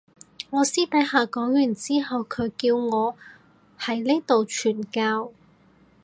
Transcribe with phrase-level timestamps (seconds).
[0.49, 3.15] 我私底下講完之後佢叫我
[3.79, 5.31] 喺呢度傳教